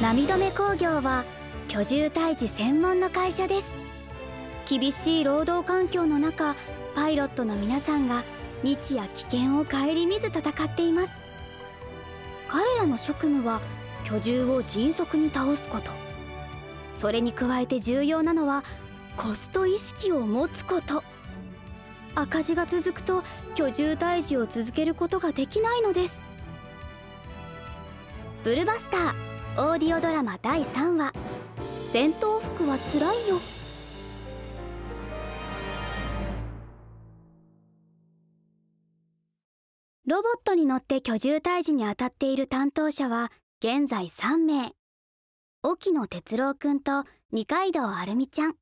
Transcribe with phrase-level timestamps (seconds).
[0.00, 1.24] 涙目工業は
[1.68, 3.70] 居住退治専門の会社です。
[4.66, 6.56] 厳しい労働環境の中
[6.94, 8.22] パイロットの皆さんが
[8.62, 11.12] 日夜危険を顧みず戦っています。
[12.48, 13.60] 彼らの職務は
[14.04, 15.90] 居住を迅速に倒すこと。
[16.96, 18.64] それに加えて重要なのは
[19.18, 21.04] コスト意識を持つこと。
[22.14, 23.22] 赤字が続くと
[23.54, 26.26] 居住退治を続けることができないのです。
[28.44, 29.29] ブルバスター。
[29.60, 31.12] オーディオドラマ第3話
[31.92, 33.36] 「戦闘服はつらいよ」
[40.06, 43.30] ロボットに乗って居住退治に当たっている担当者は
[43.62, 44.72] 現在3名。
[45.62, 48.56] 沖野哲郎くんと二階堂あるみちゃん。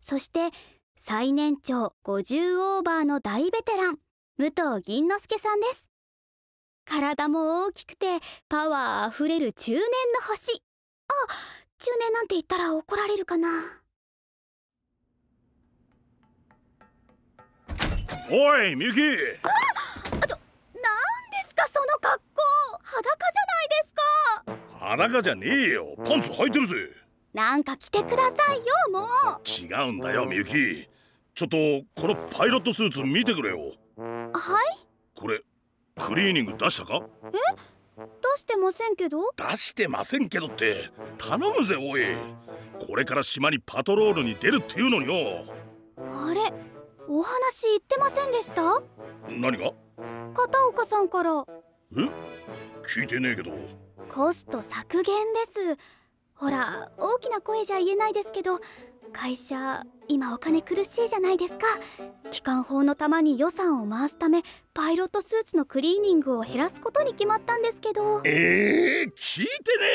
[0.00, 0.48] そして
[0.96, 3.98] 最年長50オーバーの大ベテラン
[4.38, 5.86] 武藤銀之助さんです。
[6.88, 8.06] 体も大きくて
[8.48, 9.86] パワーあふれる中年の
[10.26, 10.62] 星。
[11.08, 11.12] あ
[11.78, 13.48] 中年なんて言ったら怒られるかな。
[18.30, 19.48] おいみゆきあ
[20.10, 20.38] ちょなんで
[21.48, 22.42] すかその格好。
[22.82, 24.78] 裸じゃないですか。
[24.78, 25.94] 裸じゃねえよ。
[25.98, 26.74] パンツ履いてるぜ。
[27.34, 29.06] なんか着てくださいよもう。
[29.46, 30.88] 違うんだよみゆき
[31.34, 31.56] ちょっと
[32.00, 33.74] このパイロットスーツ見てくれよ。
[33.96, 34.86] はい？
[35.14, 35.42] これ
[35.98, 37.02] クリーニング出したか？
[37.96, 39.18] 出してませんけど？
[39.36, 42.16] 出してませんけどって頼むぜおい。
[42.86, 45.44] これから島にパトロールに出るっていうのによ。
[45.96, 46.52] あれ？
[47.08, 48.82] お話言ってませんでした？
[49.28, 49.72] 何が？
[50.34, 51.44] 片岡さんから。
[51.96, 52.08] え？
[52.82, 53.50] 聞いてねえけど。
[54.08, 55.78] コスト削減です。
[56.34, 58.60] ほら大きな声じゃ言えないですけど
[59.12, 61.66] 会社今お金苦しいじゃないですか。
[62.30, 64.42] 機関砲のたまに予算を回すため
[64.72, 68.22] パイロットスーツのクリーニングを減らすことに決まったんですけど。
[68.24, 69.48] えー、聞いてね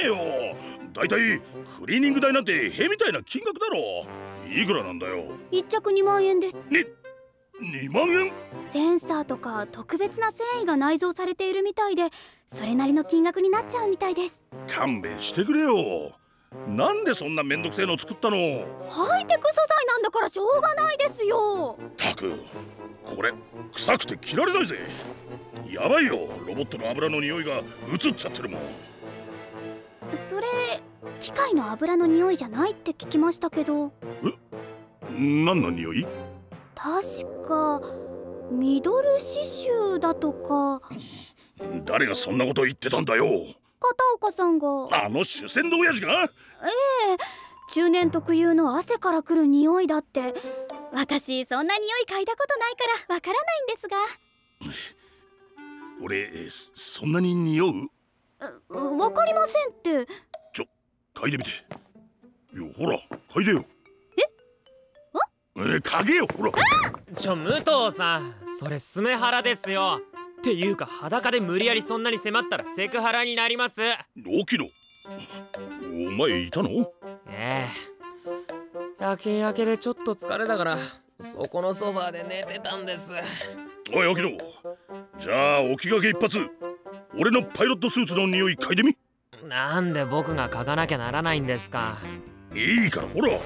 [0.04, 0.16] えよ。
[0.94, 1.40] だいたい
[1.80, 4.06] クリーニング代なんてへみたいな金額だろ。
[4.48, 5.24] いくらなんだよ。
[5.52, 6.56] 1着2万円です。
[6.70, 6.86] ね
[7.62, 8.32] 2万円？
[8.72, 12.10] センサーとか特別な繊維が内蔵されているみたいで
[12.48, 14.42] それなりの金額になっちゃうみたいです。
[14.68, 16.12] 勘弁してくれよ
[16.68, 18.38] なんでそんなめんどくせえの作ったの？
[18.90, 21.78] ハイテク素材なんだからしょうがないですよ。
[21.98, 22.40] たく
[23.06, 23.34] これ
[23.74, 24.80] 臭くて着られないぜ。
[25.70, 27.62] やばいよロボットの油の匂いが。
[27.92, 28.62] 移っちゃってるもん。
[30.30, 30.48] それ
[31.20, 33.92] 機械の油の匂いじゃないって聞きましたけど。
[35.18, 36.08] 何の匂い？
[36.76, 37.82] 確か
[38.52, 40.82] ミドル刺繍だとか。
[41.86, 43.26] 誰がそんなこと言ってたんだよ
[43.84, 44.88] 片岡さんが。
[45.06, 46.24] あの主戦の親父が？
[46.24, 46.30] ええ。
[47.70, 50.34] 中年特有の汗からくる匂いだって。
[50.94, 53.98] 私そんな匂い嗅いだことないからわからないんですが。
[56.02, 57.90] 俺そんなに匂う？
[58.98, 60.08] わかりませんって。
[60.54, 60.66] ちょ
[61.16, 61.50] 嗅いでみて。
[62.56, 62.98] よほら
[63.34, 63.66] 嗅いでよ。
[64.18, 64.22] え？
[65.58, 66.52] え嗅げよほら。
[67.16, 70.02] ちょ武藤さんそれスメハラですよ
[70.44, 73.82] っていうか裸で無理やりそんなに迫ったらセクハラになります。
[74.28, 74.66] 沖野
[76.10, 76.70] お前いたの？
[77.30, 77.70] ええ。
[79.00, 80.78] 夜勤明けでちょっと疲れたから
[81.22, 83.14] そこのソファーで寝てたんです。
[83.94, 84.32] おい沖野
[85.22, 86.38] じゃあ起きがけ一発。
[87.18, 88.98] 俺のパイロットスーツの匂い嗅いでみ。
[89.48, 92.00] なんで僕が嗅がなきゃならないんですか。
[92.54, 93.40] いいからほら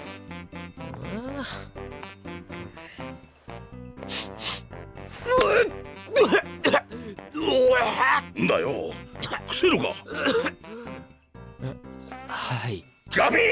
[8.37, 8.93] んだよ。
[9.47, 9.95] くせえのか。
[12.27, 12.83] はい。
[13.15, 13.43] ガビーン！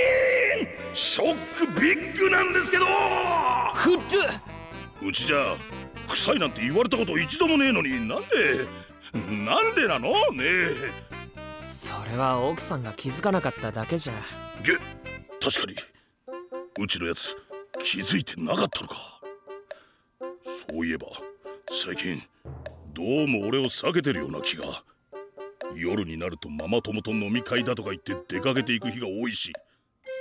[0.93, 2.85] ショックビッグなんですけど！
[3.73, 3.99] ふる
[5.01, 5.55] うちじゃ
[6.09, 8.67] 臭いなんて言われたこと一度もねえのになんで
[9.13, 10.09] なんでなの？
[10.31, 10.91] ねえ。
[11.57, 14.13] それは奥さんが気づかなかっただけじゃ。
[14.63, 14.73] げ
[15.43, 15.75] 確かに。
[16.83, 17.35] うちのやつ
[17.83, 18.95] 気づいてなかったのか。
[20.43, 21.07] そういえば
[21.69, 22.21] 最近
[22.95, 24.63] どうも俺を避けてるような気が。
[25.75, 29.51] 夜になるとママ友と飲み会だとか言って出かけていく日が多いし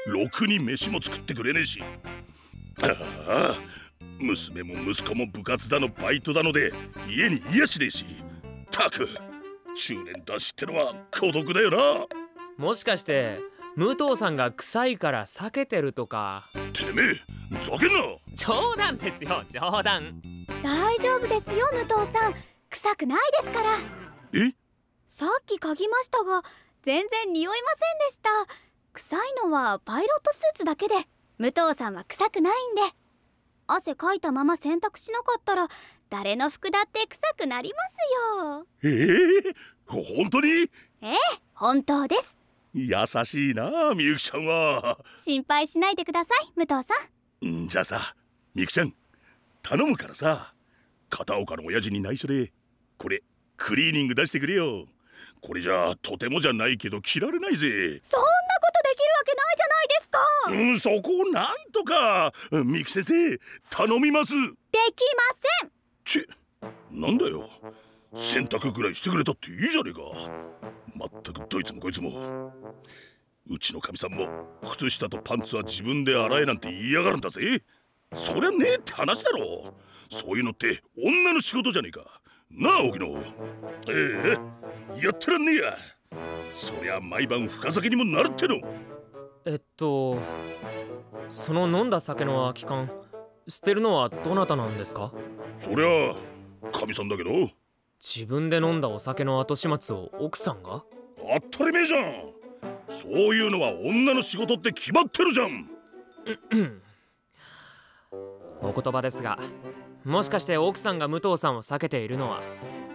[0.07, 1.81] ろくに飯も作ってくれねえし。
[2.83, 2.87] あ
[3.29, 3.55] あ
[4.19, 6.73] 娘も息子も部活だのバイトだので
[7.09, 8.05] 家に癒しねえし。
[8.73, 9.09] たく
[9.77, 12.07] 中年男子ってのは孤独だよな。
[12.59, 13.39] もしかして
[13.77, 16.51] 武藤さんが臭いから避けてるとか。
[16.73, 17.07] てめえ
[17.57, 18.01] ふざけんな。
[18.35, 20.21] 冗談ですよ冗談。
[20.61, 22.35] 大丈夫ですよ武藤さん
[22.75, 23.79] 臭くないですから。
[24.33, 24.53] え？
[25.09, 26.43] さっき嗅ぎましたが
[26.83, 28.31] 全然匂いませんでした。
[28.93, 30.95] 臭いのはパイロットスーツだけで
[31.39, 32.83] 武藤さんは臭くないんで。
[33.69, 35.69] 汗かいたまま洗濯しなかったら
[36.11, 37.97] 誰の服だって臭くなります
[38.41, 38.67] よ。
[38.83, 39.51] え？
[39.51, 39.55] え
[39.87, 40.49] 本当に？
[41.01, 41.17] ええ
[41.55, 42.37] 本当です。
[42.75, 42.91] 優
[43.25, 44.99] しいなみゆきちゃんは。
[45.17, 46.95] 心配しないでください武藤さ
[47.47, 48.17] んじゃあさ
[48.53, 48.93] みゆきちゃん
[49.63, 50.53] 頼むからさ
[51.09, 52.53] 片岡の親父に内緒で
[52.99, 53.23] これ
[53.57, 54.87] クリーニング出してくれよ。
[55.41, 57.69] これじゃとてもじゃないけど着られないぜ。
[57.69, 60.19] そんなことできるわけないじゃないですか。
[60.51, 62.33] うんそこをなんとか。
[62.65, 63.39] みゆき先生
[63.71, 64.33] 頼みます。
[64.33, 65.71] できません。
[66.05, 66.29] ち
[66.91, 67.51] なんだよ。
[68.15, 70.01] 洗濯ぐらいしてくれたっていいじゃねえか。
[70.97, 72.53] まったくどいつもこいつも。
[73.47, 74.27] うちのかみさんも
[74.73, 77.63] 靴下とパンツは自分で洗えなんて言いやがるんだぜ。
[78.15, 79.75] そりゃねえって話だろ。
[80.09, 82.23] そういうのって女の仕事じゃねえか
[82.57, 83.07] なあ沖野。
[83.89, 84.37] え
[84.99, 85.77] えやってらんねえや。
[86.53, 88.61] そりゃ毎晩深酒にもなるっての。
[89.45, 90.19] えっと
[91.29, 92.91] その飲んだ酒の空き缶
[93.49, 95.13] 捨てるのはどなたなんですか？
[95.59, 96.15] そりゃ
[96.71, 97.51] かみさんだけど。
[98.01, 100.85] 自分で飲んだお酒の後始末を奥さんが？
[101.51, 102.05] 当たり前じゃん。
[102.89, 105.67] そういうのは女の仕事って決まってるじゃん。
[108.63, 109.39] お言葉ですが
[110.05, 112.43] もしかして奥さんが武藤さんを避けているのは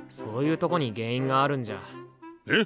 [0.10, 1.82] そういうとこに原因があるんじゃ。
[2.48, 2.66] え？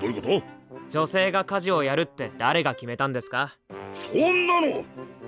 [0.00, 0.42] どういうこと？
[0.88, 3.56] 女性が家事をやるって誰が決めたんですか？
[3.94, 4.84] そんなの？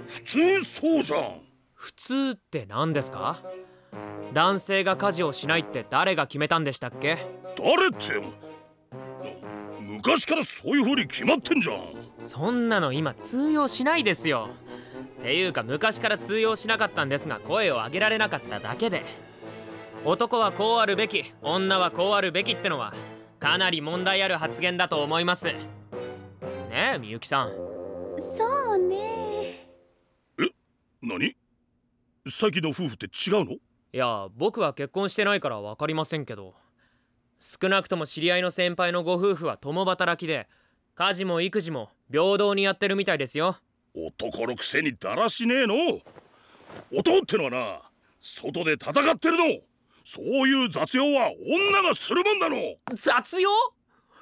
[0.07, 1.41] 普通そうじゃん。
[1.75, 3.41] 普通って何ですか？
[4.33, 7.19] 男性が家事をしないって誰が決めたんでしたっけ？
[7.57, 8.21] 誰って？
[9.81, 11.85] 昔からそういう風に決まってんじゃん。
[12.19, 14.51] そんなの今通用しないですよ。
[14.63, 14.64] っ
[15.25, 19.05] ていうか昔から通用しなかったんですが声を上げられなかっただけで。
[20.05, 22.93] 男はこうあるべき女はこうあるべきってのは
[23.41, 25.47] かなり問題ある発言だと思います。
[25.47, 25.57] ね
[26.97, 27.49] えみゆきさん。
[28.37, 29.67] そうね。
[30.39, 30.51] え？
[31.01, 31.35] 何？
[32.29, 33.53] さっきの夫婦って違うの？
[33.53, 33.59] い
[33.93, 36.53] や僕は結婚してないから分かりませんけど。
[37.41, 40.49] 少なくとも知り合いの先輩のご夫婦は共働きで
[40.95, 43.57] 家事も育児も平等にやってるみたいですよ
[43.95, 45.75] 男のくせにだらしねえの。
[46.93, 47.83] 男ってのはな
[48.19, 49.45] 外で戦ってるの。
[50.05, 52.57] そういう雑用は女がするもんなの。
[52.95, 53.49] 雑用？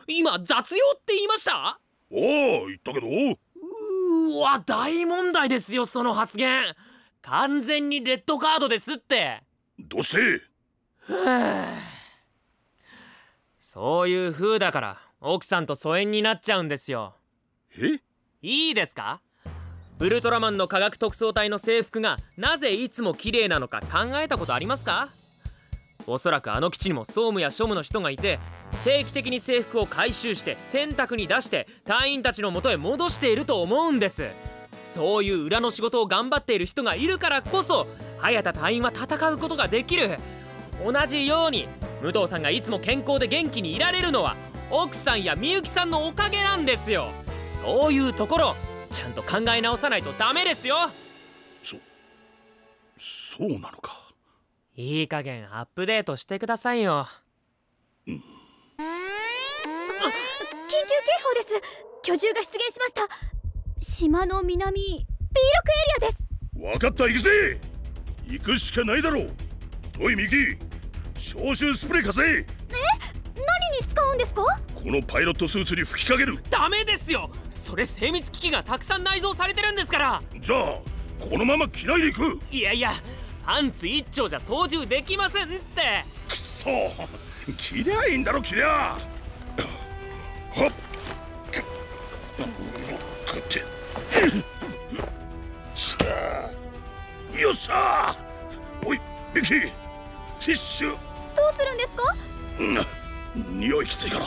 [0.06, 1.80] 今雑用って言いました？
[2.10, 3.06] おお言ったけど。
[3.08, 6.74] うわ大問題ですよその発言。
[7.22, 9.42] 完全にレッドカードですって。
[9.78, 10.42] どうして？
[13.58, 17.16] そういう風だから奥さんと疎遠になっちゃうんですよ。
[17.78, 18.00] え？
[18.42, 19.22] いいですか？
[19.98, 25.10] ウルトラマンの科学特捜隊の制服がなぜいつも綺麗なのか考えたことありますか？
[26.08, 28.40] おそらくあの基地にも総務や庶務の人がいて
[28.84, 34.30] 定期的に制服を回収して洗濯に出して隊員たちの元へ戻していると思うんです。
[34.82, 37.86] そういう裏の仕事を頑張っている人がいるからこそ
[38.18, 40.18] 早田隊員は戦うことができる。
[40.84, 41.68] 同じように
[42.02, 44.34] 武藤さんがいつも健康で元気にいられるのは
[44.68, 47.12] 奥さんやみゆきさんのおかげなんですよ。
[47.48, 48.56] そういうところ
[48.92, 50.90] ちゃんと考え直さないとダメですよ。
[51.62, 51.76] そ
[52.98, 53.98] そうなのか。
[54.76, 57.06] いい加減アップデートしてくださいよ、
[58.06, 58.24] うん、緊急警
[61.22, 61.62] 報です。
[62.04, 63.08] 居住が出現しました。
[63.78, 64.98] 島の南 B6 エ
[66.00, 66.22] リアです。
[66.54, 67.60] 分かった行くぜ。
[68.26, 69.30] 行くしかないだろう。
[69.92, 70.36] トイミキ
[71.20, 72.24] 消臭スプレー貸せ。
[72.24, 72.46] え？
[73.34, 74.42] 何に使うんですか？
[74.74, 76.42] このパイロットスーツに吹きかける。
[76.48, 77.30] ダメですよ
[77.72, 80.22] それ精密機器がたくさん内蔵されてるんですから。
[80.38, 80.78] じゃあ
[81.18, 82.38] このまま着ないでいく？
[82.50, 82.92] いやいや
[83.46, 86.04] パンツ一丁じゃ操縦できませんって。
[86.28, 86.68] くそ
[87.56, 89.00] 着りゃいいんだろ着りゃはっ。
[90.54, 90.68] こ
[93.38, 93.60] って
[97.40, 98.14] よっしゃ。
[98.84, 99.00] おい
[99.34, 99.70] ミキティ
[100.50, 100.90] ッシュ。
[100.90, 100.96] ど
[101.50, 102.14] うするんですか？
[102.60, 102.62] う
[103.54, 104.26] ん匂いきついから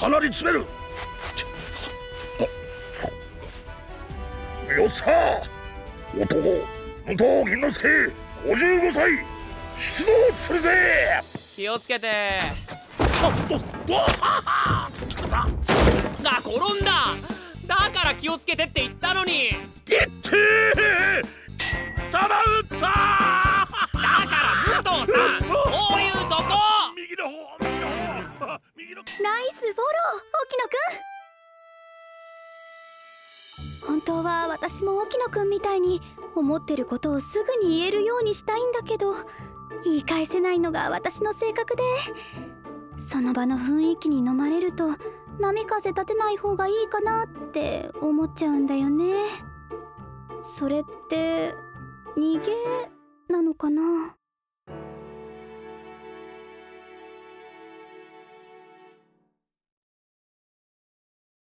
[0.00, 0.64] 鼻に詰める
[4.76, 5.42] よっしゃ
[6.16, 6.60] 男武
[7.06, 7.88] 藤銀之助
[8.46, 9.10] 55歳
[9.78, 11.22] 出動するぜ。
[11.56, 12.38] 気をつけて。
[12.98, 13.64] あどど
[14.20, 14.90] ああ
[16.40, 17.14] 転んだ。
[17.66, 19.50] だから気をつけてって言ったのに。
[19.86, 20.30] 言って
[22.10, 22.28] 弾
[22.70, 23.41] 撃った
[34.04, 36.00] 当は私も沖野くんみたいに
[36.34, 39.14] 思ってることをすぐに言えるようにしたいんだけど
[39.84, 41.82] 言い返せないのが私の性格で。
[42.98, 44.90] その場の雰囲気に飲まれると
[45.40, 49.14] 波風立てない方がいいかなって思っちゃうんだよね。
[50.40, 51.54] それって
[52.16, 52.52] 逃げ
[53.28, 54.16] なのかな？